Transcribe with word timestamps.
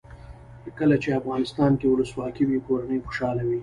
کله 0.77 0.95
چې 1.03 1.09
افغانستان 1.19 1.71
کې 1.79 1.87
ولسواکي 1.91 2.43
وي 2.45 2.59
کورنۍ 2.67 2.97
خوشحاله 3.05 3.43
وي. 3.49 3.57